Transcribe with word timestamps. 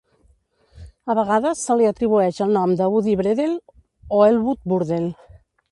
A 1.13 1.15
vegades 1.19 1.61
se 1.69 1.77
li 1.81 1.89
atribueix 1.91 2.41
el 2.47 2.57
nom 2.59 2.75
de 2.81 2.89
Woody 2.95 3.17
Bredell 3.21 3.57
o 4.19 4.27
Elwood 4.31 4.71
Burdell. 4.75 5.11